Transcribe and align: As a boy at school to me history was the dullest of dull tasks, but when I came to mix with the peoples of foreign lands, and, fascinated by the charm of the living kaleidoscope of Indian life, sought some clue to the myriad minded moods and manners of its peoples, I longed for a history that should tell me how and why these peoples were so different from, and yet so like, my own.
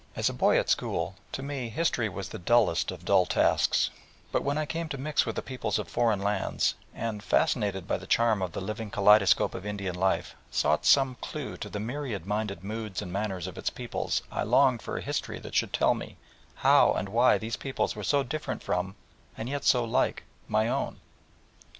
As 0.15 0.29
a 0.29 0.33
boy 0.33 0.57
at 0.57 0.67
school 0.67 1.13
to 1.31 1.43
me 1.43 1.69
history 1.69 2.09
was 2.09 2.29
the 2.29 2.39
dullest 2.39 2.89
of 2.89 3.05
dull 3.05 3.27
tasks, 3.27 3.91
but 4.31 4.41
when 4.41 4.57
I 4.57 4.65
came 4.65 4.89
to 4.89 4.97
mix 4.97 5.27
with 5.27 5.35
the 5.35 5.43
peoples 5.43 5.77
of 5.77 5.87
foreign 5.87 6.23
lands, 6.23 6.73
and, 6.91 7.21
fascinated 7.21 7.87
by 7.87 7.97
the 7.97 8.07
charm 8.07 8.41
of 8.41 8.51
the 8.53 8.61
living 8.61 8.89
kaleidoscope 8.89 9.53
of 9.53 9.63
Indian 9.63 9.93
life, 9.93 10.33
sought 10.49 10.85
some 10.87 11.17
clue 11.21 11.55
to 11.57 11.69
the 11.69 11.79
myriad 11.79 12.25
minded 12.25 12.63
moods 12.63 13.03
and 13.03 13.13
manners 13.13 13.45
of 13.45 13.59
its 13.59 13.69
peoples, 13.69 14.23
I 14.31 14.41
longed 14.41 14.81
for 14.81 14.97
a 14.97 15.01
history 15.03 15.37
that 15.41 15.53
should 15.53 15.71
tell 15.71 15.93
me 15.93 16.17
how 16.55 16.93
and 16.93 17.09
why 17.09 17.37
these 17.37 17.55
peoples 17.55 17.95
were 17.95 18.03
so 18.03 18.23
different 18.23 18.63
from, 18.63 18.95
and 19.37 19.47
yet 19.47 19.63
so 19.65 19.85
like, 19.85 20.23
my 20.47 20.67
own. 20.67 20.99